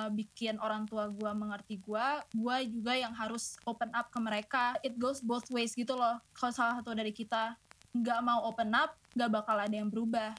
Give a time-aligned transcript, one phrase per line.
[0.00, 4.64] uh, bikin orang tua gue mengerti gue gue juga yang harus open up ke mereka.
[4.80, 6.16] It goes both ways gitu loh.
[6.32, 7.56] Kalau salah satu dari kita
[7.92, 10.32] nggak mau open up nggak bakal ada yang berubah.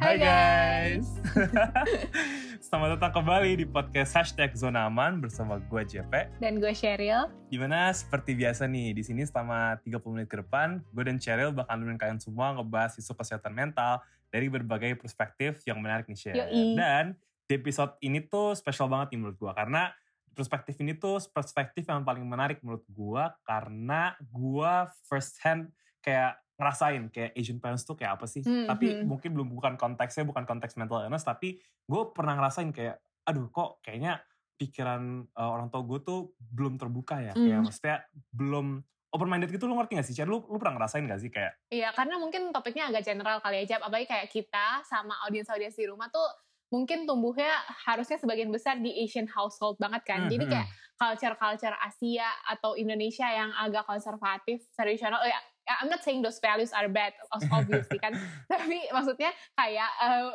[0.00, 1.06] Hai guys,
[2.70, 6.38] selamat datang kembali di podcast hashtag Zona Aman bersama gue JP.
[6.38, 7.26] Dan gue Cheryl.
[7.50, 11.82] Gimana seperti biasa nih, di sini selama 30 menit ke depan, gue dan Cheryl bakal
[11.82, 13.98] nemenin kalian semua ngebahas isu kesehatan mental
[14.30, 16.46] dari berbagai perspektif yang menarik nih Cheryl.
[16.46, 16.78] Yoi.
[16.78, 17.18] Dan
[17.50, 19.90] di episode ini tuh spesial banget nih menurut gue, karena
[20.30, 24.72] perspektif ini tuh perspektif yang paling menarik menurut gue, karena gue
[25.10, 25.74] first hand
[26.06, 28.44] kayak ngerasain kayak Asian parents tuh kayak apa sih.
[28.44, 29.08] Hmm, Tapi hmm.
[29.08, 31.56] mungkin belum bukan konteksnya, bukan konteks mental illness, tapi
[31.88, 34.20] gue pernah ngerasain kayak, aduh kok kayaknya
[34.60, 37.32] pikiran uh, orang tua gue tuh belum terbuka ya.
[37.32, 37.64] Kayak Hmm.
[37.64, 37.96] maksudnya
[38.30, 38.66] belum
[39.10, 40.14] open minded gitu lu ngerti gak sih?
[40.14, 40.28] Cer?
[40.28, 43.76] Lu, lu pernah ngerasain gak sih kayak, Iya, karena mungkin topiknya agak general kali ya,
[43.76, 43.86] Jap.
[43.86, 46.26] Apalagi kayak kita sama audiens-audiens di rumah tuh
[46.70, 47.50] mungkin tumbuhnya
[47.86, 50.26] harusnya sebagian besar di Asian household banget kan.
[50.30, 50.50] Jadi Mhm.
[50.50, 55.18] kayak culture-culture Asia atau Indonesia yang agak konservatif, tradisional.
[55.22, 55.40] Oh ya,
[55.78, 57.14] I'm not saying those values are bad,
[57.54, 58.18] obviously kan.
[58.50, 60.30] Tapi maksudnya kayak eh,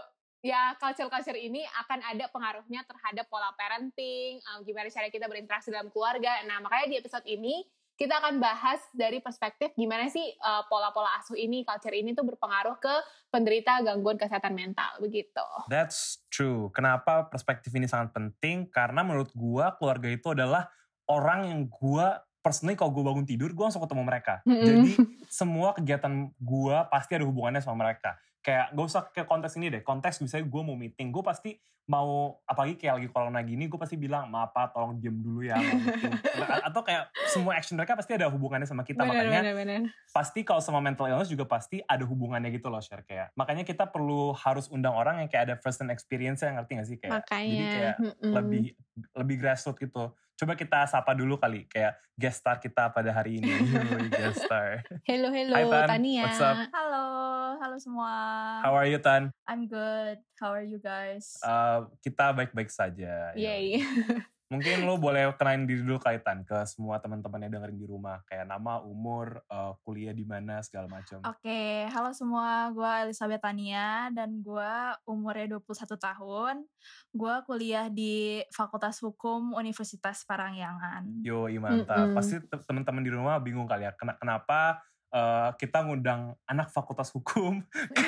[0.45, 5.89] ya culture-culture ini akan ada pengaruhnya terhadap pola parenting, eh, gimana cara kita berinteraksi dalam
[5.89, 6.45] keluarga.
[6.45, 11.39] Nah, makanya di episode ini kita akan bahas dari perspektif gimana sih eh, pola-pola asuh
[11.39, 12.95] ini, culture ini tuh berpengaruh ke
[13.31, 15.47] penderita gangguan kesehatan mental begitu.
[15.71, 16.69] That's true.
[16.75, 18.67] Kenapa perspektif ini sangat penting?
[18.69, 20.67] Karena menurut gua keluarga itu adalah
[21.09, 24.45] orang yang gua personally kalau gue bangun tidur gue langsung ketemu mereka.
[24.45, 24.61] Mm-mm.
[24.61, 24.91] Jadi
[25.33, 28.21] semua kegiatan gua pasti ada hubungannya sama mereka.
[28.45, 29.81] Kayak gak usah ke konteks ini deh.
[29.81, 33.93] Konteks misalnya gue mau meeting, gue pasti mau apalagi kayak lagi corona gini, gue pasti
[33.97, 36.13] bilang maaf Pak, tolong diem dulu ya meeting.
[36.69, 39.01] Atau kayak semua action mereka pasti ada hubungannya sama kita.
[39.01, 39.81] Bener, Makanya bener, bener.
[40.13, 43.89] pasti kalau sama mental illness juga pasti ada hubungannya gitu loh share kayak makanya kita
[43.89, 47.21] perlu harus undang orang yang kayak ada first hand experience yang ngerti gak sih kayak
[47.21, 47.49] Makanya.
[47.49, 48.31] jadi kayak mm-mm.
[48.33, 48.63] lebih
[49.17, 53.55] lebih grassroots gitu coba kita sapa dulu kali kayak guest star kita pada hari ini
[54.11, 55.87] guest star Hello, hello, Hai, Tan.
[55.95, 56.23] Tania.
[56.27, 56.57] What's up?
[56.75, 57.05] halo
[57.55, 58.11] halo semua
[58.59, 63.79] how are you Tan I'm good how are you guys Uh, kita baik-baik saja Yay.
[64.45, 68.21] mungkin lo boleh kenalin diri dulu kali Tan ke semua teman-teman yang dengerin di rumah
[68.29, 72.69] kayak nama umur uh, kuliah di mana segala macam Oke, halo semua.
[72.69, 74.73] Gue Elizabeth Tania dan gue
[75.09, 76.55] umurnya 21 tahun.
[77.09, 81.25] Gue kuliah di Fakultas Hukum Universitas Parahyangan.
[81.25, 82.13] Yo, mantap.
[82.13, 82.15] Mm-mm.
[82.17, 84.77] Pasti te- teman-teman di rumah bingung kali ya, kena- kenapa
[85.09, 87.61] eh, kita ngundang anak fakultas hukum
[87.97, 88.03] ke,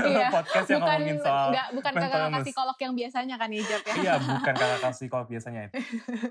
[0.00, 3.82] ke Iya, podcast yang bukan ngomongin soal nggak bukan kakak psikolog yang biasanya kan Ijab
[3.82, 3.94] ya.
[3.96, 5.74] iya bukan kakak psikolog biasanya itu.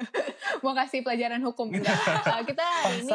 [0.64, 1.96] mau kasih pelajaran hukum enggak.
[2.28, 3.12] Uh, kita hari ini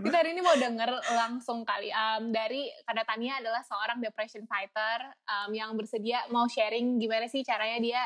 [0.00, 4.98] kita hari ini mau denger langsung kali um, dari karena Tania adalah seorang depression fighter
[5.26, 8.02] um, yang bersedia mau sharing gimana sih caranya dia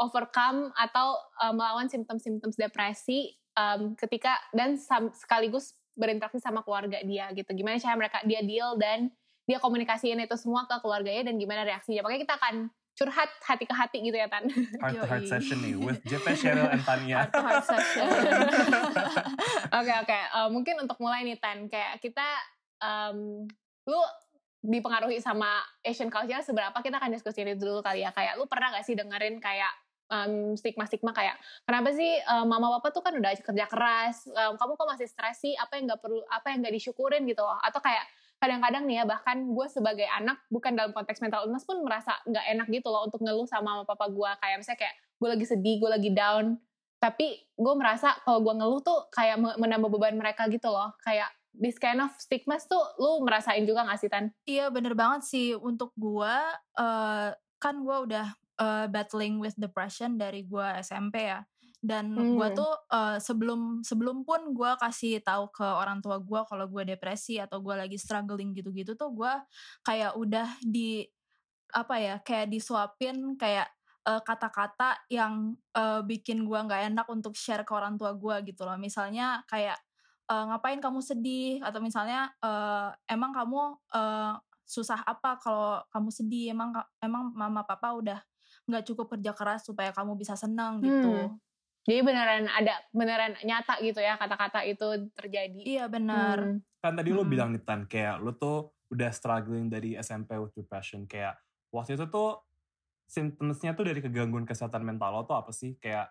[0.00, 7.30] overcome atau uh, melawan simptom-simptom depresi um, ketika dan sam- sekaligus berinteraksi sama keluarga dia
[7.32, 7.50] gitu.
[7.54, 9.10] Gimana cara mereka dia deal dan
[9.44, 12.02] dia komunikasiin itu semua ke keluarganya dan gimana reaksinya.
[12.02, 12.54] Makanya kita akan
[12.94, 14.46] curhat hati ke hati gitu ya Tan.
[14.78, 17.26] heart to heart session nih with JP Cheryl and Tania.
[17.26, 18.06] Heart to heart session.
[19.82, 22.22] Oke oke, Eh, mungkin untuk mulai nih Tan, kayak kita
[22.78, 23.42] em,
[23.90, 24.00] lu
[24.64, 28.14] dipengaruhi sama Asian culture seberapa kita akan diskusi ini dulu kali ya.
[28.14, 29.74] Kayak lu pernah gak sih dengerin kayak
[30.14, 31.34] em, stigma-stigma kayak
[31.66, 35.42] kenapa sih em, mama papa tuh kan udah kerja keras, em, kamu kok masih stres
[35.42, 35.58] sih?
[35.58, 37.58] Apa yang nggak perlu, apa yang nggak disyukurin gitu loh?
[37.60, 38.06] Atau kayak
[38.38, 42.44] kadang-kadang nih ya bahkan gue sebagai anak bukan dalam konteks mental illness pun merasa nggak
[42.52, 45.76] enak gitu loh untuk ngeluh sama mama papa gue kayak misalnya kayak gue lagi sedih,
[45.80, 46.58] gue lagi down,
[47.00, 51.30] tapi gue merasa kalau gue ngeluh tuh kayak me- menambah beban mereka gitu loh kayak
[51.54, 54.32] this kind of stigmas tuh lu merasain juga gak sih Tan?
[54.44, 56.34] Iya bener banget sih untuk gue
[56.80, 57.28] uh,
[57.62, 58.26] kan gue udah
[58.60, 61.42] uh, battling with depression dari gue SMP ya.
[61.84, 62.40] Dan Hmm.
[62.40, 66.96] gue tuh uh, sebelum sebelum pun gue kasih tahu ke orang tua gue kalau gue
[66.96, 69.32] depresi atau gue lagi struggling gitu-gitu tuh gue
[69.84, 71.04] kayak udah di
[71.76, 73.68] apa ya kayak disuapin kayak
[74.08, 78.64] uh, kata-kata yang uh, bikin gue nggak enak untuk share ke orang tua gue gitu
[78.64, 78.80] loh.
[78.80, 79.76] Misalnya kayak
[80.28, 81.60] uh, ngapain kamu sedih?
[81.64, 84.34] Atau misalnya uh, emang kamu uh,
[84.64, 86.56] susah apa kalau kamu sedih?
[86.56, 88.20] Emang emang mama papa udah
[88.64, 91.36] nggak cukup kerja keras supaya kamu bisa senang gitu Hmm.
[91.84, 95.60] Jadi beneran ada beneran nyata gitu ya kata-kata itu terjadi.
[95.60, 96.64] iya benar Hmm.
[96.80, 97.28] kan tadi lu Mm-mm.
[97.28, 101.04] bilang nih Tan, kayak lu tuh udah struggling dari SMP with depression.
[101.04, 101.36] Kayak
[101.68, 102.40] waktu itu tuh
[103.04, 105.76] symptomsnya tuh dari kegangguan kesehatan mental lo tuh apa sih?
[105.76, 106.08] Kayak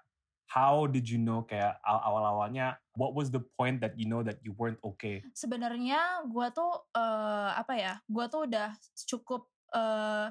[0.50, 4.54] how did you know kayak awal-awalnya what was the point that you know that you
[4.54, 5.26] weren't okay?
[5.34, 7.94] Sebenarnya gue tuh uh, apa ya?
[8.06, 8.74] Gue tuh udah
[9.10, 10.30] cukup uh,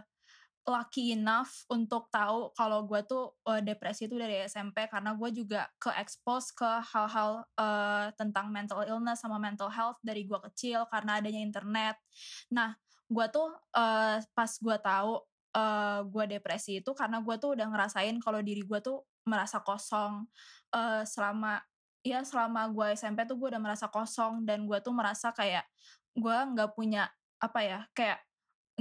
[0.63, 5.67] lucky enough untuk tahu kalau gue tuh uh, depresi itu dari SMP karena gue juga
[5.75, 11.19] ke expose ke hal-hal uh, tentang mental illness sama mental health dari gue kecil karena
[11.19, 11.99] adanya internet.
[12.55, 12.79] Nah,
[13.11, 15.13] gue tuh uh, pas gue tahu
[15.59, 20.27] uh, gue depresi itu karena gue tuh udah ngerasain kalau diri gue tuh merasa kosong
[20.75, 21.59] uh, selama
[22.03, 25.63] ya selama gue SMP tuh gue udah merasa kosong dan gue tuh merasa kayak
[26.19, 27.07] gue nggak punya
[27.39, 28.19] apa ya kayak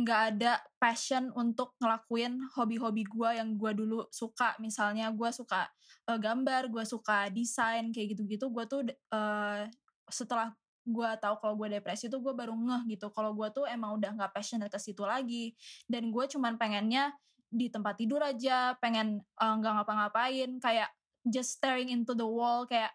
[0.02, 4.58] nggak ada passion untuk ngelakuin hobi-hobi gue yang gue dulu suka.
[4.58, 5.70] Misalnya gue suka
[6.10, 8.82] uh, gambar gue suka desain kayak gitu-gitu gue tuh
[9.14, 9.66] uh,
[10.10, 10.52] setelah
[10.82, 13.14] gue tahu kalau gue depresi tuh gue baru ngeh gitu.
[13.14, 15.54] Kalau gue tuh emang udah nggak passion ke situ lagi.
[15.86, 17.14] Dan gue cuman pengennya
[17.52, 20.90] di tempat tidur aja pengen nggak uh, ngapa-ngapain kayak
[21.28, 22.92] just staring into the wall kayak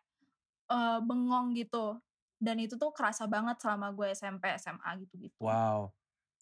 [0.68, 1.96] uh, bengong gitu.
[2.36, 5.88] Dan itu tuh kerasa banget selama gue SMP SMA gitu gitu wow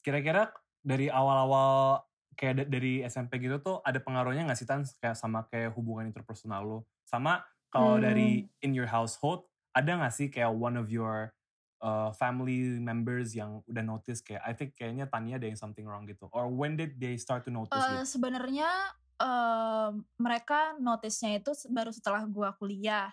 [0.04, 0.52] kira-kira
[0.84, 2.04] dari awal-awal
[2.36, 6.60] kayak dari SMP gitu tuh ada pengaruhnya nggak sih tan kayak sama kayak hubungan interpersonal
[6.60, 6.78] lo
[7.08, 7.40] sama
[7.72, 8.04] kalau hmm.
[8.04, 8.28] dari
[8.60, 11.32] in your household ada nggak sih kayak one of your
[11.84, 16.08] uh, family members yang udah notice kayak I think kayaknya Tania ada yang something wrong
[16.08, 16.30] gitu?
[16.30, 18.70] Or when did they start to notice uh, sebenarnya
[19.20, 23.12] uh, mereka notice-nya itu baru setelah gua kuliah.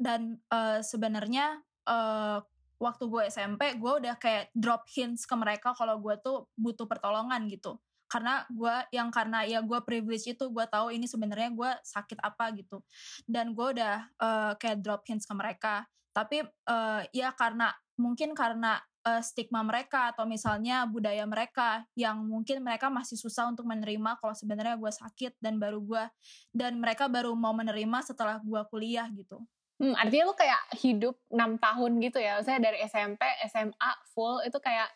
[0.00, 2.40] Dan uh, sebenarnya uh,
[2.80, 7.44] waktu gue SMP gue udah kayak drop hints ke mereka kalau gue tuh butuh pertolongan
[7.46, 7.76] gitu.
[8.10, 12.50] Karena gue yang karena ya gue privilege itu gue tahu ini sebenarnya gue sakit apa
[12.56, 12.82] gitu.
[13.28, 15.86] Dan gue udah uh, kayak drop hints ke mereka.
[16.10, 22.64] Tapi uh, ya karena mungkin karena uh, stigma mereka atau misalnya budaya mereka yang mungkin
[22.64, 26.04] mereka masih susah untuk menerima kalau sebenarnya gue sakit dan baru gue
[26.50, 29.44] dan mereka baru mau menerima setelah gue kuliah gitu
[29.80, 32.44] Hmm, artinya lu kayak hidup 6 tahun gitu ya.
[32.44, 34.92] Saya dari SMP, SMA full itu kayak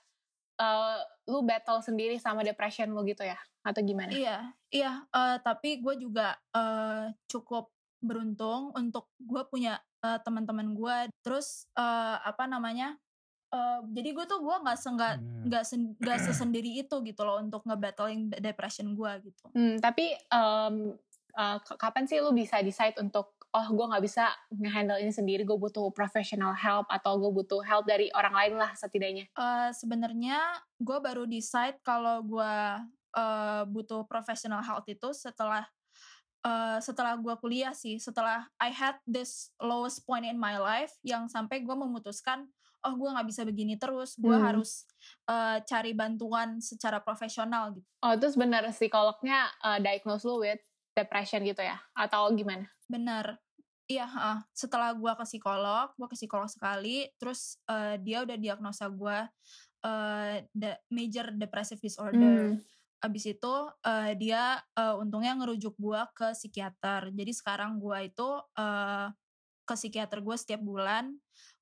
[0.60, 4.12] uh, lu battle sendiri sama depression lu gitu ya atau gimana?
[4.12, 4.92] Iya, iya.
[5.08, 7.72] Uh, tapi gue juga uh, cukup
[8.04, 10.96] beruntung untuk gue punya uh, teman-teman gue.
[11.25, 13.00] Terus uh, apa namanya?
[13.48, 15.14] Uh, jadi gue tuh gue nggak nggak
[15.48, 15.96] nggak hmm.
[15.96, 19.44] nggak sesendiri itu gitu loh untuk ngebattling depression gue gitu.
[19.56, 20.92] Hmm, tapi um,
[21.38, 25.54] uh, kapan sih lu bisa decide untuk oh gue nggak bisa ngehandle ini sendiri gue
[25.54, 30.42] butuh professional help atau gue butuh help dari orang lain lah setidaknya uh, sebenarnya
[30.82, 32.54] gue baru decide kalau gue
[33.14, 35.62] uh, butuh professional help itu setelah
[36.42, 41.30] uh, setelah gue kuliah sih setelah I had this lowest point in my life yang
[41.30, 42.50] sampai gue memutuskan
[42.84, 44.44] oh gue nggak bisa begini terus gue hmm.
[44.50, 44.82] harus
[45.30, 50.60] uh, cari bantuan secara profesional gitu oh terus benar psikolognya uh, diagnose lu with
[50.94, 52.70] depression gitu ya atau gimana?
[52.86, 53.36] Benar.
[53.84, 58.88] Iya, uh, setelah gue ke psikolog, gue ke psikolog sekali, terus uh, dia udah diagnosa
[58.88, 59.19] gue
[59.84, 62.56] uh, de major depressive disorder.
[62.56, 62.64] Hmm.
[63.04, 67.12] Abis itu uh, dia uh, untungnya ngerujuk gue ke psikiater.
[67.12, 69.12] Jadi sekarang gue itu uh,
[69.69, 71.12] ke psikiater gue setiap bulan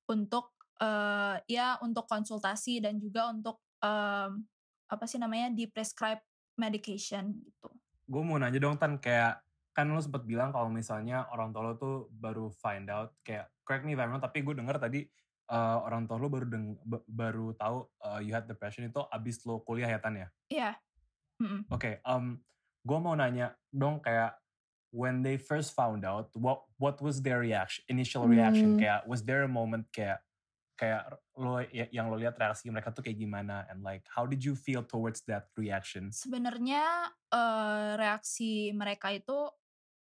[0.07, 4.43] untuk uh, ya untuk konsultasi dan juga untuk um,
[4.87, 6.23] apa sih namanya di prescribe
[6.59, 7.71] medication gitu
[8.03, 9.42] gue mau nanya dong Tan kayak
[9.73, 13.83] kan lo sempat bilang kalau misalnya orang tua lo tuh baru find out kayak correct
[13.83, 15.01] me if I'm wrong tapi gue denger tadi
[15.49, 16.77] uh, orang tua lo baru deng
[17.09, 20.29] baru tahu uh, you had depression itu abis lo kuliah ya Tan ya?
[20.53, 20.61] Iya.
[20.71, 20.73] Yeah.
[21.41, 21.61] Mm -mm.
[21.73, 22.37] Oke, okay, um,
[22.85, 24.37] gue mau nanya dong kayak
[24.93, 28.79] when they first found out what what was their reaction initial reaction mm.
[28.85, 30.21] kayak was there a moment kayak
[30.77, 31.05] kayak
[31.37, 34.53] lo ya, yang lo lihat reaksi mereka tuh kayak gimana and like how did you
[34.53, 36.13] feel towards that reaction?
[36.13, 39.49] Sebenarnya uh, reaksi mereka itu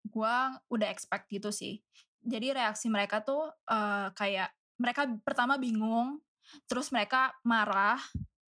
[0.06, 0.36] gue
[0.70, 1.82] udah expect gitu sih.
[2.26, 6.18] Jadi reaksi mereka tuh uh, kayak mereka pertama bingung,
[6.66, 8.00] terus mereka marah,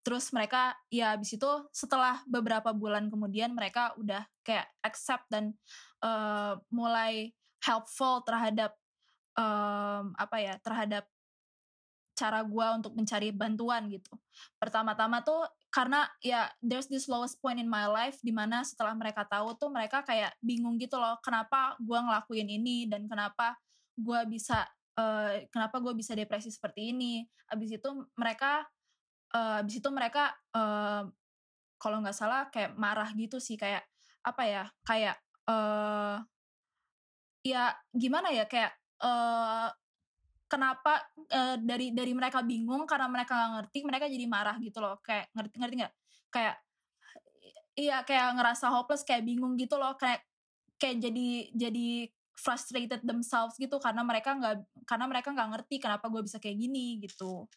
[0.05, 5.55] terus mereka ya abis itu setelah beberapa bulan kemudian mereka udah kayak accept dan
[6.03, 7.31] uh, mulai
[7.63, 8.75] helpful terhadap
[9.39, 11.07] um, apa ya terhadap
[12.13, 14.13] cara gue untuk mencari bantuan gitu.
[14.61, 19.25] Pertama-tama tuh karena ya there's this lowest point in my life di mana setelah mereka
[19.25, 23.57] tahu tuh mereka kayak bingung gitu loh kenapa gue ngelakuin ini dan kenapa
[23.97, 27.25] gue bisa uh, kenapa gue bisa depresi seperti ini.
[27.49, 28.65] Abis itu mereka
[29.33, 31.09] uh, abis itu mereka uh,
[31.81, 33.83] kalau nggak salah kayak marah gitu sih kayak
[34.23, 35.17] apa ya kayak
[35.49, 36.21] uh,
[37.43, 38.71] ya gimana ya kayak
[39.03, 39.67] uh,
[40.53, 41.01] kenapa
[41.33, 45.01] uh, dari dari mereka bingung karena mereka nggak ngerti mereka jadi marah gitu loh.
[45.01, 45.93] Kayak ngerti ngerti nggak?
[46.29, 46.55] Kayak
[47.73, 49.97] iya kayak ngerasa hopeless kayak bingung gitu loh.
[49.97, 50.21] Kayak
[50.77, 51.89] kayak jadi jadi
[52.37, 57.01] frustrated themselves gitu karena mereka nggak karena mereka nggak ngerti kenapa gue bisa kayak gini
[57.01, 57.49] gitu.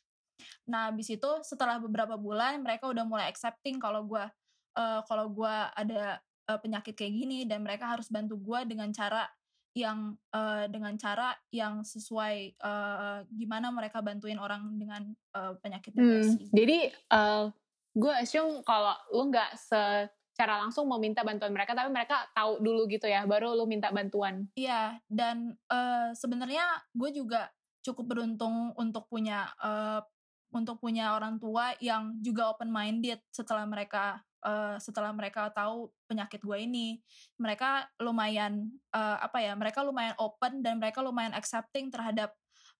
[0.73, 4.25] Nah abis itu setelah beberapa bulan mereka udah mulai accepting kalau gue
[4.77, 9.25] uh, kalau gue ada uh, penyakit kayak gini dan mereka harus bantu gue dengan cara
[9.77, 16.01] yang uh, dengan cara yang sesuai uh, gimana mereka bantuin orang dengan uh, penyakit hmm,
[16.01, 16.49] depresi.
[16.49, 16.79] Hmm, jadi
[17.13, 17.45] uh,
[17.93, 22.89] gue assume kalau lu nggak secara langsung mau minta bantuan mereka, tapi mereka tahu dulu
[22.89, 24.49] gitu ya, baru lu minta bantuan.
[24.57, 26.65] Iya, dan uh, sebenarnya
[26.97, 27.53] gue juga
[27.85, 30.01] cukup beruntung untuk punya uh,
[30.57, 36.43] untuk punya orang tua yang juga open minded setelah mereka uh, setelah mereka tahu penyakit
[36.43, 37.01] gue ini
[37.41, 42.35] mereka lumayan uh, apa ya mereka lumayan open dan mereka lumayan accepting terhadap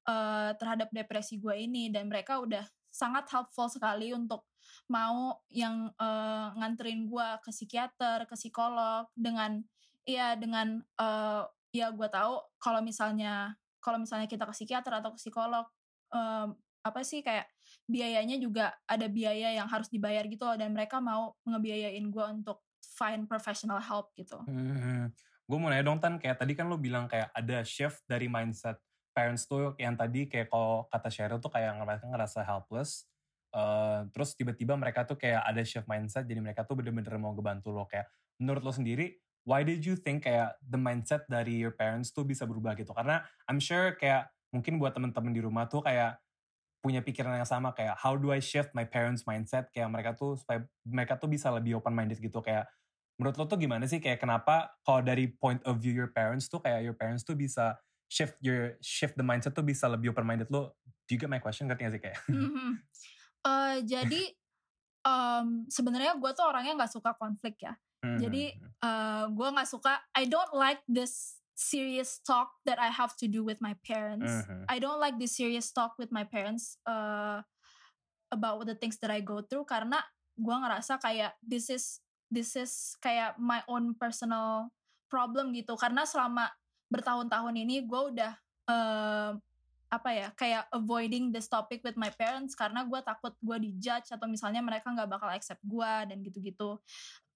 [0.09, 4.49] uh, terhadap depresi gue ini dan mereka udah sangat helpful sekali untuk
[4.89, 9.61] mau yang uh, nganterin gue ke psikiater ke psikolog dengan
[10.09, 11.45] ya dengan uh,
[11.75, 15.67] ya gue tahu kalau misalnya kalau misalnya kita ke psikiater atau ke psikolog
[16.11, 17.47] um, apa sih kayak
[17.87, 22.67] biayanya juga ada biaya yang harus dibayar gitu loh dan mereka mau ngebiayain gue untuk
[22.83, 24.43] find professional help gitu.
[24.47, 25.11] Hmm,
[25.47, 28.79] gue mau nanya dong Tan, kayak tadi kan lo bilang kayak ada shift dari mindset
[29.15, 33.09] parents tuh yang tadi kayak kalau kata Cheryl tuh kayak mereka ngerasa helpless.
[33.57, 37.73] Uh, terus tiba-tiba mereka tuh kayak ada shift mindset jadi mereka tuh bener-bener mau ngebantu
[37.73, 38.05] lo kayak
[38.37, 39.17] menurut lo sendiri
[39.49, 43.25] why did you think kayak the mindset dari your parents tuh bisa berubah gitu karena
[43.49, 46.21] I'm sure kayak mungkin buat temen-temen di rumah tuh kayak
[46.81, 49.69] punya pikiran yang sama kayak how do I shift my parents mindset?
[49.75, 52.39] Kayak mereka tuh supaya mereka tuh bisa lebih open minded gitu.
[52.41, 52.71] Kayak
[53.19, 53.99] menurut lo tuh gimana sih?
[53.99, 57.75] Kayak kenapa kalau dari point of view your parents tuh kayak your parents tuh bisa
[58.07, 60.79] shift your shift the mindset tuh bisa lebih open minded lo?
[61.07, 61.67] Do you get my question?
[61.71, 62.21] Ngerti gak sih kayak?
[63.47, 64.23] Uh, jadi
[65.07, 67.79] um, sebenarnya gue tuh orangnya nggak suka konflik ya.
[68.07, 68.21] Mm-hmm.
[68.21, 68.45] jadi
[68.85, 69.27] uh, hmm.
[69.35, 73.65] gue nggak suka I don't like this serious talk that I have to do with
[73.65, 74.29] my parents.
[74.29, 74.69] Mm-hmm.
[74.69, 77.41] I don't like this serious talk with my parents uh,
[78.29, 80.05] about the things that I go through karena
[80.37, 84.69] gue ngerasa kayak this is this is kayak my own personal
[85.09, 86.53] problem gitu karena selama
[86.93, 88.33] bertahun-tahun ini gue udah
[88.69, 89.33] uh,
[89.87, 94.27] apa ya kayak avoiding this topic with my parents karena gue takut gue dijudge atau
[94.27, 96.77] misalnya mereka nggak bakal accept gue dan gitu-gitu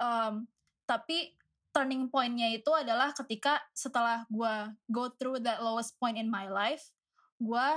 [0.02, 0.44] um,
[0.84, 1.30] tapi
[1.70, 4.54] turning pointnya itu adalah ketika setelah gue
[4.90, 6.90] go through that lowest point in my life,
[7.38, 7.68] gue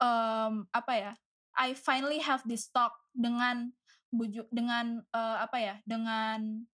[0.00, 1.12] um, apa ya,
[1.54, 3.70] I finally have this talk dengan
[4.10, 6.64] bujuk dengan uh, apa ya, dengan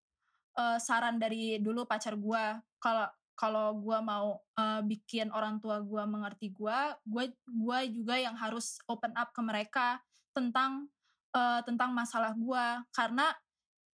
[0.56, 2.44] uh, saran dari dulu pacar gue
[2.80, 3.06] kalau
[3.40, 8.76] kalau gue mau uh, bikin orang tua gue mengerti gue, gue gue juga yang harus
[8.84, 9.96] open up ke mereka
[10.36, 10.92] tentang
[11.32, 13.32] uh, tentang masalah gue karena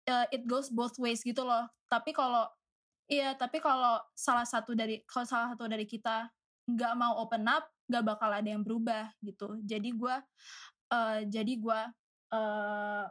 [0.09, 1.69] uh, it goes both ways gitu loh.
[1.85, 2.49] Tapi kalau
[3.05, 6.25] Iya, tapi kalau salah satu dari kalau salah satu dari kita
[6.65, 9.61] nggak mau open up, nggak bakal ada yang berubah gitu.
[9.61, 10.15] Jadi gue,
[10.89, 11.81] uh, jadi gue
[12.33, 13.05] uh,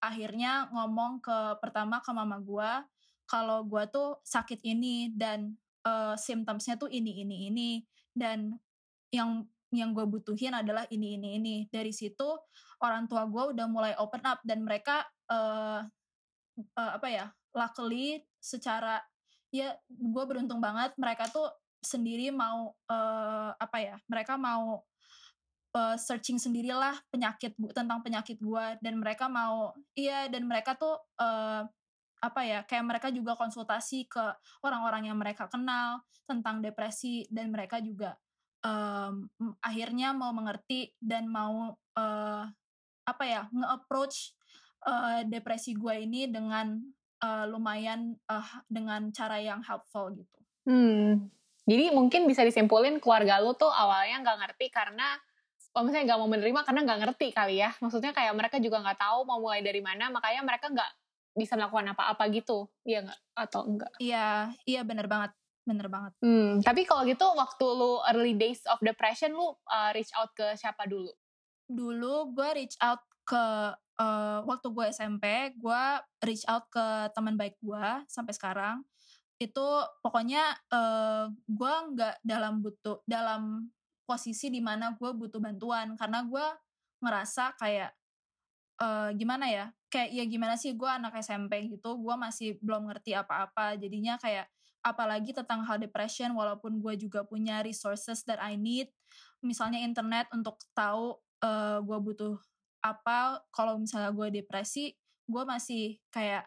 [0.00, 2.70] akhirnya ngomong ke pertama ke mama gue
[3.26, 5.52] kalau gue tuh sakit ini dan
[5.84, 7.70] uh, symptomsnya tuh ini ini ini
[8.14, 8.54] dan
[9.10, 11.56] yang yang gue butuhin adalah ini ini ini.
[11.68, 12.38] Dari situ
[12.80, 15.84] orang tua gue udah mulai open up dan mereka uh,
[16.78, 19.02] uh, apa ya, luckily secara
[19.54, 21.48] ya gue beruntung banget mereka tuh
[21.80, 24.82] sendiri mau uh, apa ya mereka mau
[25.76, 31.62] uh, searching sendirilah penyakit tentang penyakit gue dan mereka mau iya dan mereka tuh uh,
[32.16, 34.24] apa ya kayak mereka juga konsultasi ke
[34.64, 38.16] orang-orang yang mereka kenal tentang depresi dan mereka juga
[38.64, 39.28] um,
[39.60, 42.44] akhirnya mau mengerti dan mau uh,
[43.06, 44.34] apa ya nge-approach
[44.88, 46.80] uh, depresi gue ini dengan
[47.22, 50.38] uh, lumayan uh, dengan cara yang helpful gitu.
[50.66, 51.30] Hmm.
[51.66, 55.18] Jadi mungkin bisa disimpulin keluarga lu tuh awalnya nggak ngerti karena
[55.74, 57.70] kalau misalnya nggak mau menerima karena nggak ngerti kali ya.
[57.82, 60.90] Maksudnya kayak mereka juga nggak tahu mau mulai dari mana, makanya mereka nggak
[61.36, 62.70] bisa melakukan apa-apa gitu.
[62.86, 63.20] Iya nggak?
[63.36, 63.92] Atau enggak?
[64.00, 65.36] Iya, iya bener banget.
[65.66, 66.14] Bener banget.
[66.22, 70.54] Hmm, tapi kalau gitu waktu lu early days of depression lu uh, reach out ke
[70.54, 71.10] siapa dulu?
[71.66, 75.24] Dulu gue reach out ke uh, waktu gue SMP
[75.56, 75.82] gue
[76.24, 78.84] reach out ke teman baik gue sampai sekarang.
[79.36, 83.68] Itu pokoknya uh, gue nggak dalam butuh dalam
[84.08, 85.96] posisi di mana gue butuh bantuan.
[85.96, 86.46] Karena gue
[87.04, 87.92] ngerasa kayak
[88.80, 93.16] uh, gimana ya kayak ya gimana sih gue anak SMP gitu gue masih belum ngerti
[93.16, 93.76] apa-apa.
[93.76, 94.48] Jadinya kayak
[94.86, 98.86] apalagi tentang hal depression walaupun gue juga punya resources that I need
[99.42, 102.38] misalnya internet untuk tahu uh, gue butuh
[102.94, 104.94] apa kalau misalnya gue depresi
[105.26, 106.46] gue masih kayak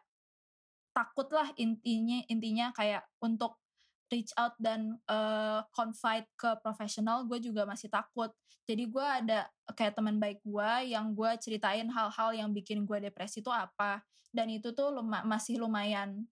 [0.96, 3.60] takut lah intinya intinya kayak untuk
[4.10, 8.34] reach out dan uh, confide ke profesional gue juga masih takut.
[8.66, 9.46] Jadi gue ada
[9.78, 14.02] kayak teman baik gue yang gue ceritain hal-hal yang bikin gue depresi itu apa.
[14.34, 16.26] Dan itu tuh luma, masih lumayan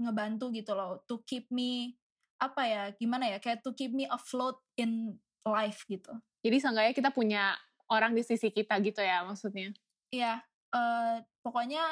[0.00, 1.98] ngebantu gitu loh to keep me
[2.38, 6.12] apa ya gimana ya kayak to keep me afloat in life gitu.
[6.40, 7.58] Jadi seenggaknya kita punya
[7.88, 9.72] orang di sisi kita gitu ya maksudnya
[10.12, 10.40] iya
[10.72, 11.84] uh, pokoknya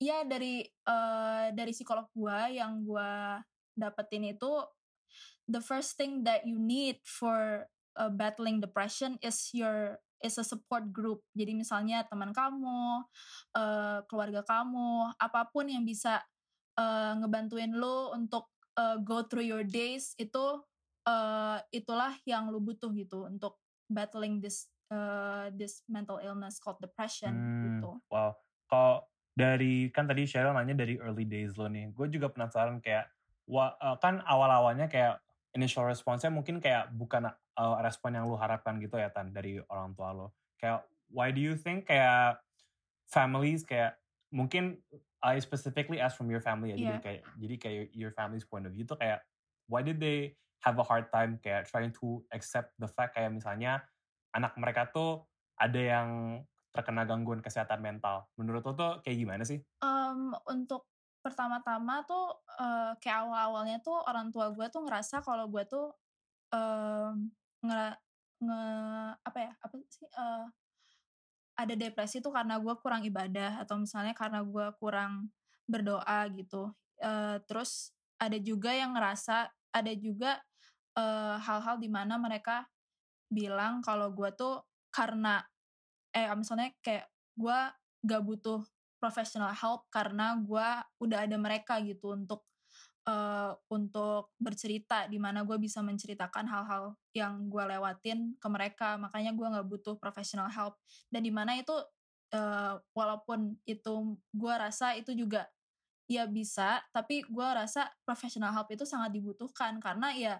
[0.00, 3.12] ya dari uh, dari psikolog gue yang gue
[3.74, 4.52] dapetin itu
[5.48, 10.88] the first thing that you need for uh, battling depression is your is a support
[10.88, 11.20] group.
[11.36, 13.04] Jadi misalnya teman kamu,
[13.52, 16.24] uh, keluarga kamu, apa pun yang bisa
[16.80, 18.48] uh, ngebantuin lo untuk
[18.80, 20.64] uh, go through your days itu
[21.04, 23.60] uh, itulah yang lo butuh gitu untuk
[23.92, 27.90] battling this uh, this mental illness called depression hmm, gitu.
[28.08, 28.38] Wow.
[28.70, 29.02] Kalau
[29.34, 33.10] dari kan tadi Cheryl nanya dari early days lo nih, gue juga penasaran kayak
[33.50, 35.18] wa, uh, kan awal-awalnya kayak
[35.58, 39.92] initial response-nya mungkin kayak bukan uh, respon yang lu harapkan gitu ya Tan dari orang
[39.98, 40.26] tua lo.
[40.58, 42.38] Kayak why do you think kayak
[43.10, 43.98] families kayak
[44.30, 44.78] mungkin
[45.24, 46.76] I specifically ask from your family ya.
[46.76, 46.82] Yeah.
[46.86, 49.22] Jadi kayak jadi kayak your family's point of view tuh kayak
[49.66, 53.84] why did they have a hard time kayak trying to accept the fact kayak misalnya
[54.34, 55.22] anak mereka tuh
[55.54, 56.08] ada yang
[56.74, 58.26] terkena gangguan kesehatan mental.
[58.34, 59.62] Menurut lo tuh kayak gimana sih?
[59.78, 60.90] Um, untuk
[61.22, 65.88] pertama-tama tuh uh, kayak awal-awalnya tuh orang tua gue tuh ngerasa kalau gue tuh
[66.52, 67.16] uh,
[67.64, 67.84] nge,
[68.44, 68.62] nge
[69.24, 70.44] apa ya apa sih uh,
[71.56, 75.32] ada depresi tuh karena gue kurang ibadah atau misalnya karena gue kurang
[75.64, 80.44] berdoa gitu uh, terus ada juga yang ngerasa ada juga
[81.40, 82.68] hal-hal uh, di mana mereka
[83.34, 84.62] bilang kalau gue tuh
[84.94, 85.42] karena
[86.14, 87.58] eh misalnya kayak gue
[88.06, 88.62] gak butuh
[89.02, 90.68] professional help karena gue
[91.02, 92.46] udah ada mereka gitu untuk
[93.04, 98.96] uh, untuk bercerita di mana gue bisa menceritakan hal-hal yang gue lewatin ke mereka.
[98.96, 100.80] Makanya gue nggak butuh professional help.
[101.12, 101.74] Dan di mana itu
[102.32, 105.46] uh, walaupun itu gue rasa itu juga
[106.04, 109.76] ya bisa tapi gue rasa professional help itu sangat dibutuhkan.
[109.80, 110.34] Karena ya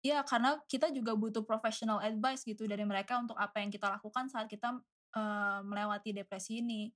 [0.00, 4.32] ya karena kita juga butuh professional advice gitu dari mereka untuk apa yang kita lakukan
[4.32, 4.80] saat kita
[5.16, 6.88] uh, melewati depresi ini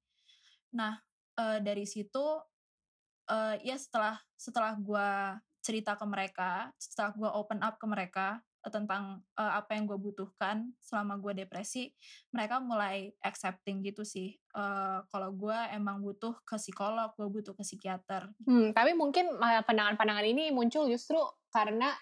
[0.75, 0.99] Nah,
[1.39, 2.21] uh, dari situ
[3.31, 5.11] uh, ya setelah setelah gue
[5.65, 10.73] cerita ke mereka, setelah gue open up ke mereka tentang uh, apa yang gue butuhkan
[10.81, 11.93] selama gue depresi,
[12.33, 14.37] mereka mulai accepting gitu sih.
[14.53, 18.29] Uh, kalau gue emang butuh ke psikolog, gue butuh ke psikiater.
[18.45, 21.21] Hmm, tapi mungkin pandangan-pandangan ini muncul justru
[21.53, 21.93] karena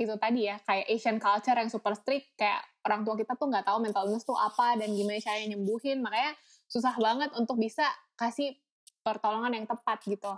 [0.00, 3.64] itu tadi ya kayak Asian culture yang super strict kayak orang tua kita tuh nggak
[3.68, 6.32] tahu mental illness tuh apa dan gimana caranya nyembuhin makanya
[6.66, 7.84] susah banget untuk bisa
[8.16, 8.56] kasih
[9.04, 10.32] pertolongan yang tepat gitu.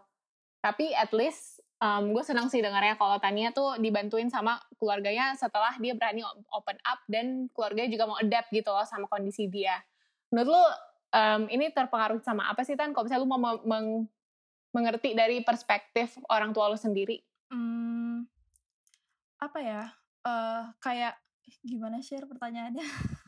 [0.58, 5.76] Tapi at least um, gue senang sih dengarnya kalau Tania tuh dibantuin sama keluarganya setelah
[5.76, 9.78] dia berani open up dan keluarganya juga mau adapt gitu loh sama kondisi dia.
[10.32, 10.64] Menurut lu
[11.14, 12.90] um, ini terpengaruh sama apa sih Tan?
[12.90, 14.08] Kalau misalnya lu mau meng
[14.74, 17.22] mengerti dari perspektif orang tua lu sendiri?
[17.54, 18.03] Hmm,
[19.48, 19.92] apa ya?
[20.24, 21.20] Uh, kayak
[21.60, 22.84] gimana share pertanyaannya?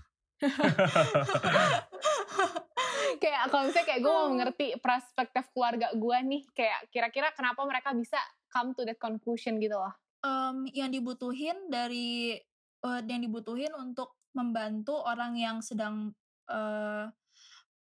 [3.23, 7.97] kayak kalau misalnya kayak gue mau mengerti perspektif keluarga gue nih kayak kira-kira kenapa mereka
[7.97, 8.21] bisa
[8.53, 12.37] come to that conclusion gitu loh um, yang dibutuhin dari
[12.85, 16.13] uh, yang dibutuhin untuk membantu orang yang sedang
[16.53, 17.09] uh,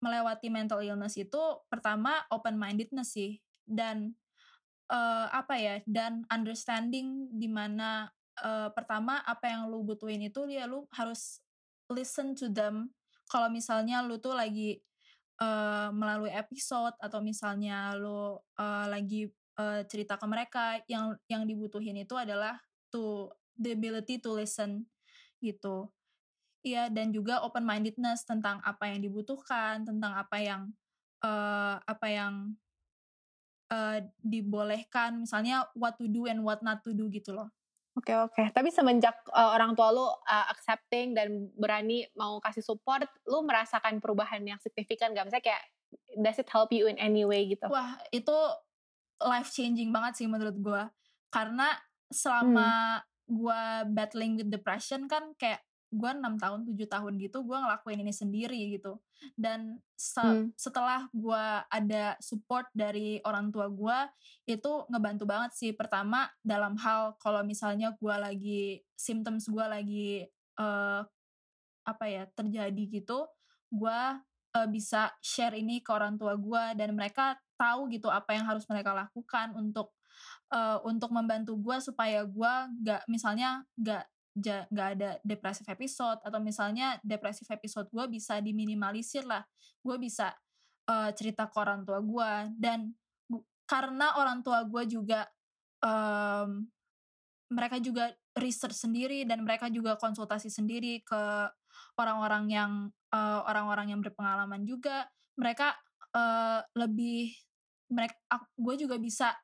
[0.02, 1.40] melewati mental illness itu
[1.70, 4.12] pertama open mindedness sih dan
[4.90, 10.64] uh, apa ya dan understanding di mana uh, pertama apa yang lu butuhin itu ya
[10.64, 11.42] lu harus
[11.92, 12.88] listen to them.
[13.28, 14.80] Kalau misalnya lu tuh lagi
[15.40, 19.28] uh, melalui episode atau misalnya lo uh, lagi
[19.60, 22.60] uh, cerita ke mereka yang yang dibutuhin itu adalah
[22.92, 24.88] to the ability to listen
[25.40, 25.92] gitu.
[26.62, 30.62] Iya dan juga open mindedness tentang apa yang dibutuhkan tentang apa yang
[31.24, 32.34] uh, apa yang
[33.72, 35.26] uh, dibolehkan.
[35.26, 37.50] Misalnya what to do and what not to do gitu loh
[37.92, 38.32] Oke okay, oke.
[38.32, 38.46] Okay.
[38.56, 44.00] Tapi semenjak uh, orang tua lu uh, accepting dan berani mau kasih support, lu merasakan
[44.00, 45.28] perubahan yang signifikan gak?
[45.28, 45.62] Misalnya kayak
[46.16, 47.68] does it help you in any way gitu?
[47.68, 48.36] Wah itu
[49.20, 50.82] life changing banget sih menurut gue.
[51.28, 51.68] Karena
[52.08, 53.04] selama hmm.
[53.28, 55.60] gue battling with depression kan kayak
[55.92, 58.96] gue enam tahun tujuh tahun gitu gue ngelakuin ini sendiri gitu
[59.36, 60.56] dan se hmm.
[60.56, 63.98] setelah gue ada support dari orang tua gue
[64.48, 68.62] itu ngebantu banget sih pertama dalam hal kalau misalnya gue lagi
[68.96, 70.08] symptoms gue lagi
[70.56, 71.04] uh,
[71.84, 73.28] apa ya terjadi gitu
[73.68, 74.00] gue
[74.56, 78.64] uh, bisa share ini ke orang tua gue dan mereka tahu gitu apa yang harus
[78.66, 79.92] mereka lakukan untuk
[80.50, 82.52] uh, untuk membantu gue supaya gue
[82.82, 84.04] nggak misalnya nggak
[84.38, 89.44] nggak ada depresif episode atau misalnya depresif episode gue bisa diminimalisir lah.
[89.84, 90.32] Gue bisa
[90.88, 92.92] uh, cerita ke orang tua gue dan
[93.68, 95.24] karena orang tua gue juga
[95.84, 96.64] um,
[97.52, 101.22] mereka juga research sendiri dan mereka juga konsultasi sendiri ke
[102.00, 102.72] orang-orang yang
[103.12, 105.76] uh, orang-orang yang berpengalaman juga mereka
[106.16, 107.32] uh, lebih
[107.92, 108.16] mereka
[108.56, 109.36] gue juga bisa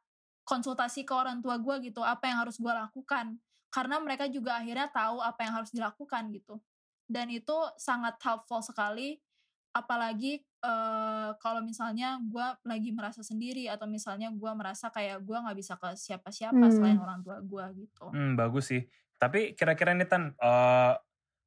[0.49, 3.37] konsultasi ke orang tua gue gitu apa yang harus gue lakukan
[3.79, 6.59] karena mereka juga akhirnya tahu apa yang harus dilakukan gitu
[7.07, 9.23] dan itu sangat helpful sekali
[9.71, 15.59] apalagi uh, kalau misalnya gue lagi merasa sendiri atau misalnya gue merasa kayak gue nggak
[15.59, 16.75] bisa ke siapa-siapa hmm.
[16.75, 18.11] selain orang tua gue gitu.
[18.11, 18.83] Hmm, bagus sih.
[19.19, 20.99] Tapi kira-kira nih tan, uh,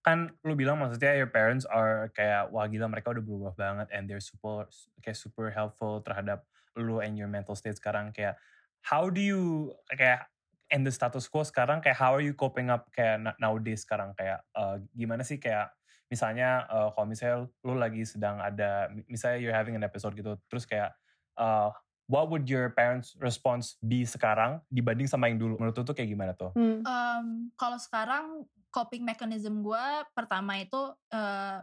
[0.01, 4.09] kan lu bilang maksudnya your parents are kayak wah gila mereka udah berubah banget and
[4.09, 4.65] they're super
[5.03, 6.41] kayak super helpful terhadap
[6.73, 8.33] lu and your mental state sekarang kayak
[8.81, 10.30] how do you kayak
[10.71, 14.39] in the status quo sekarang kayak how are you coping up kayak nowadays sekarang kayak
[14.55, 15.69] uh, gimana sih kayak
[16.07, 20.63] misalnya uh, kalau misalnya lu lagi sedang ada misalnya you're having an episode gitu terus
[20.67, 20.91] kayak
[21.39, 21.71] uh,
[22.11, 26.11] what would your parents response be sekarang dibanding sama yang dulu menurut lu tuh kayak
[26.11, 26.51] gimana tuh?
[26.51, 26.83] Hmm.
[26.83, 31.57] Um, kalau sekarang coping mechanism gue pertama itu uh,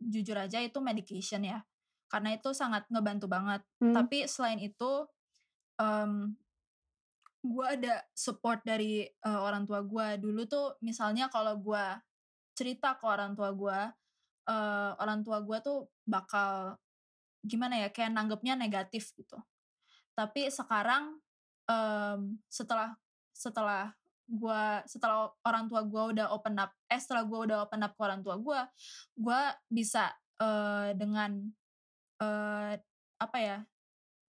[0.00, 1.60] jujur aja itu medication ya
[2.08, 3.60] karena itu sangat ngebantu banget.
[3.80, 3.92] Hmm.
[3.92, 5.04] Tapi selain itu
[5.76, 6.32] um,
[7.42, 11.84] gue ada support dari uh, orang tua gue dulu tuh misalnya kalau gue
[12.54, 13.78] cerita ke orang tua gue
[14.46, 16.78] uh, orang tua gue tuh bakal
[17.42, 19.34] gimana ya kayak nanggepnya negatif gitu.
[20.14, 21.18] Tapi sekarang
[21.66, 22.94] um, setelah
[23.34, 23.90] setelah
[24.30, 28.02] gue setelah orang tua gue udah open up eh setelah gue udah open up ke
[28.06, 28.60] orang tua gue
[29.18, 31.42] gue bisa uh, dengan
[32.22, 32.72] uh,
[33.18, 33.58] apa ya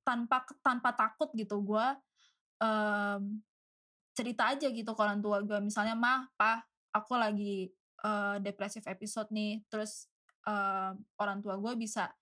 [0.03, 1.85] tanpa tanpa takut gitu gue
[2.63, 3.43] um,
[4.15, 6.63] cerita aja gitu ke orang tua gue misalnya mah pa
[6.95, 7.73] aku lagi
[8.05, 9.59] uh, depresif episode nih.
[9.67, 10.07] Terus
[10.47, 12.13] uh, orang tua gue bisa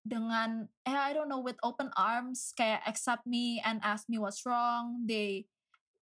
[0.00, 4.48] dengan eh I don't know with open arms kayak accept me and ask me what's
[4.48, 5.04] wrong.
[5.04, 5.44] They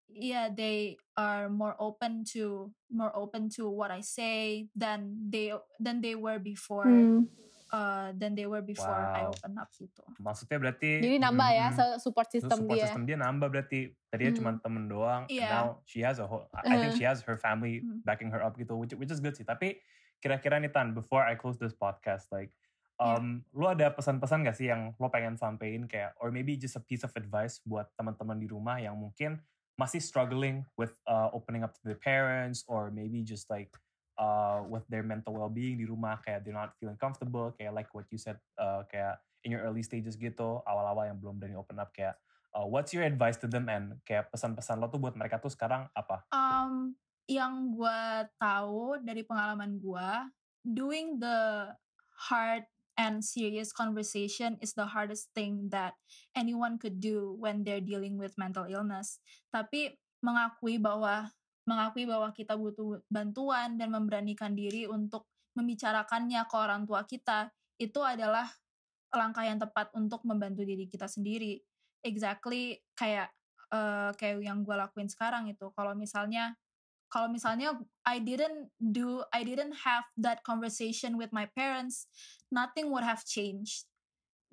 [0.06, 5.50] yeah they are more open to more open to what I say than they
[5.82, 6.86] than they were before.
[6.86, 9.16] Hmm uh, than they were before wow.
[9.16, 10.04] I open up gitu.
[10.20, 12.84] Maksudnya berarti Jadi nambah ya hmm, support system support dia.
[12.88, 14.38] system dia nambah berarti tadinya hmm.
[14.40, 15.22] cuma temen doang.
[15.28, 15.50] Yeah.
[15.52, 18.04] Now she has a whole I think she has her family hmm.
[18.04, 19.44] backing her up gitu which which is good sih.
[19.44, 19.78] Tapi
[20.18, 22.50] kira-kira nih Tan before I close this podcast like
[22.98, 23.58] um, yeah.
[23.58, 27.06] lu ada pesan-pesan gak sih yang lo pengen sampein kayak or maybe just a piece
[27.06, 29.38] of advice buat teman-teman di rumah yang mungkin
[29.78, 33.70] masih struggling with uh, opening up to their parents or maybe just like
[34.18, 38.04] uh, with their mental well-being di rumah kayak they're not feeling comfortable kayak like what
[38.10, 41.94] you said uh, kayak in your early stages gitu awal-awal yang belum berani open up
[41.94, 42.18] kayak
[42.52, 45.86] uh, what's your advice to them and kayak pesan-pesan lo tuh buat mereka tuh sekarang
[45.94, 46.26] apa?
[46.34, 48.00] Um, yang gue
[48.40, 50.10] tahu dari pengalaman gue
[50.64, 51.70] doing the
[52.28, 52.64] hard
[52.98, 55.94] and serious conversation is the hardest thing that
[56.34, 59.22] anyone could do when they're dealing with mental illness.
[59.54, 61.30] Tapi mengakui bahwa
[61.68, 68.00] mengakui bahwa kita butuh bantuan dan memberanikan diri untuk membicarakannya ke orang tua kita itu
[68.00, 68.48] adalah
[69.12, 71.60] langkah yang tepat untuk membantu diri kita sendiri.
[72.00, 73.28] Exactly kayak
[73.68, 75.68] uh, kayak yang gue lakuin sekarang itu.
[75.76, 76.56] Kalau misalnya
[77.08, 82.08] kalau misalnya I didn't do I didn't have that conversation with my parents,
[82.48, 83.88] nothing would have changed.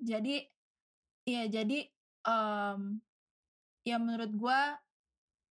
[0.00, 0.44] Jadi
[1.28, 1.88] ya jadi
[2.28, 3.00] um,
[3.84, 4.60] ya menurut gue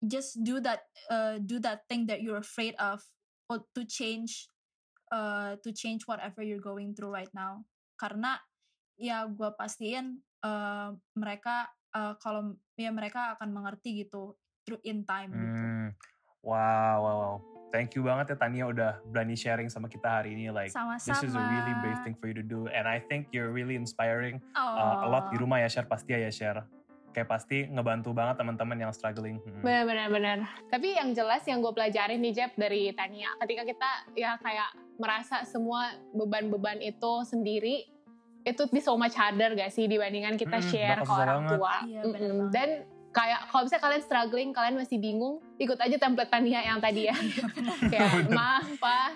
[0.07, 3.03] just do that uh, do that thing that you're afraid of
[3.47, 4.51] or to change
[5.15, 7.62] uh, to change whatever you're going through right now
[7.95, 8.38] karena
[8.99, 14.35] ya gue pastiin uh, mereka uh, kalau ya mereka akan mengerti gitu
[14.67, 15.43] through in time gitu.
[15.43, 15.91] hmm.
[15.95, 16.11] gitu.
[16.43, 17.37] Wow, wow, wow.
[17.71, 20.53] Thank you banget ya Tania udah berani sharing sama kita hari ini.
[20.53, 21.09] Like Sama-sama.
[21.09, 23.79] this is a really brave thing for you to do, and I think you're really
[23.79, 26.61] inspiring uh, a lot di rumah ya share pasti ya share
[27.12, 29.38] kayak pasti ngebantu banget teman-teman yang struggling.
[29.44, 29.62] Hmm.
[29.62, 30.38] Benar-benar benar.
[30.72, 35.44] Tapi yang jelas yang gue pelajarin nih Jeb dari Tania, ketika kita ya kayak merasa
[35.44, 37.87] semua beban-beban itu sendiri,
[38.42, 41.59] itu di so much harder gak sih dibandingkan kita hmm, share ke orang banget.
[41.61, 41.77] tua.
[41.87, 42.51] Iya, mm.
[42.51, 42.68] Dan
[43.12, 47.16] kayak kalau misalnya kalian struggling, kalian masih bingung, ikut aja template Tania yang tadi ya.
[47.92, 49.11] kayak maaf pak,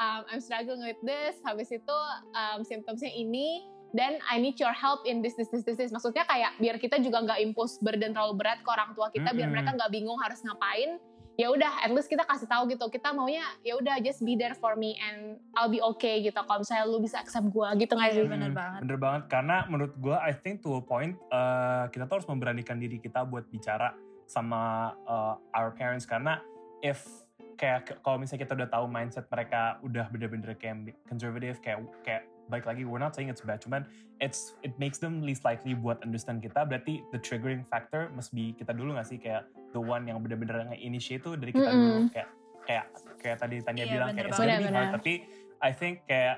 [0.00, 1.38] um, I'm struggling with this.
[1.44, 1.98] Habis itu
[2.34, 3.62] um, symptomsnya ini
[3.94, 5.94] dan I need your help in this this this this, this.
[5.94, 9.26] maksudnya kayak biar kita juga nggak impose burden terlalu berat ke orang tua kita mm
[9.30, 9.38] -hmm.
[9.38, 10.98] biar mereka nggak bingung harus ngapain.
[11.34, 12.86] Ya udah at least kita kasih tahu gitu.
[12.94, 16.38] Kita maunya ya udah just be there for me and I'll be okay gitu.
[16.38, 18.22] Kalau misalnya lu bisa accept gue gitu nggak sih?
[18.22, 18.80] Bener Hmm, banget.
[18.86, 19.22] Bener banget.
[19.26, 23.26] Karena menurut gue I think to a point uh, kita tuh harus memberanikan diri kita
[23.26, 23.98] buat bicara
[24.30, 26.06] sama uh, our parents.
[26.06, 26.38] Karena
[26.86, 27.02] if
[27.58, 32.68] kayak kalau misalnya kita udah tahu mindset mereka udah bener-bener kayak conservative kayak kayak baik
[32.68, 33.88] lagi we're not saying it's bad cuman
[34.20, 36.62] it's it makes them least likely buat understand kita.
[36.64, 39.16] Berarti the triggering factor must be kita dulu gak sih?
[39.16, 41.82] Kayak the one yang bener-bener nge-initiate tuh dari kita Mm-mm.
[41.82, 42.28] dulu kayak
[42.64, 42.86] kayak
[43.20, 44.70] kayak tadi Tanya Iya, bilang bener kayak it's gonna be hard.
[44.70, 44.96] Bener-bener.
[44.96, 45.12] tapi
[45.60, 46.36] I think kayak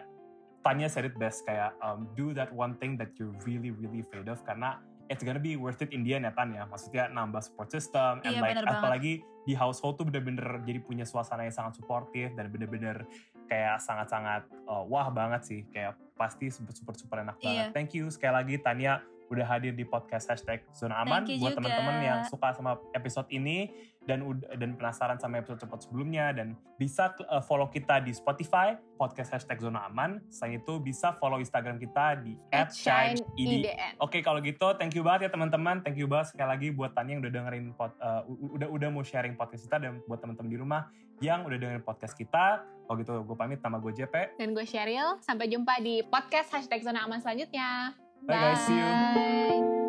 [0.62, 4.26] Tanya said it best kayak um, do that one thing that you're really really afraid
[4.26, 4.42] of.
[4.42, 6.66] Karena it's gonna be worth it in the end ya Tan ya.
[6.66, 8.82] Maksudnya nambah support system and Iya, like bener banget.
[8.82, 9.12] apalagi
[9.46, 13.06] di household tuh bener-bener jadi punya suasana yang sangat suportif dan bener-bener
[13.46, 17.74] kayak sangat-sangat uh, wah banget sih kayak pasti super super super enak banget Iya.
[17.74, 22.20] thank you sekali lagi Tania udah hadir di podcast hashtag zona aman buat teman-teman yang
[22.30, 23.74] suka sama episode ini
[24.06, 24.22] dan
[24.54, 26.30] dan penasaran sama episode episode sebelumnya.
[26.30, 30.22] Dan bisa uh, follow kita di Spotify podcast hashtag zona aman.
[30.30, 33.66] Selain itu bisa follow Instagram kita di At Shine @shine_id.
[33.66, 35.82] IDN Oke kalau gitu thank you banget ya teman-teman.
[35.82, 39.02] Thank you banget sekali lagi buat Tania yang udah dengerin pod- uh, udah udah mau
[39.02, 40.86] sharing podcast kita dan buat teman-teman di rumah
[41.18, 42.62] yang udah dengerin podcast kita.
[42.86, 43.58] Kalau gitu gue pamit.
[43.58, 45.18] Nama gue JP dan gue Sheryl.
[45.18, 48.66] Sampai jumpa di podcast hashtag zona aman selanjutnya Bye, guys.
[48.66, 48.80] See you.
[48.80, 49.85] Bye.